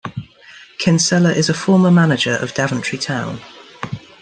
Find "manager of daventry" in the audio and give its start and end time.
1.91-2.97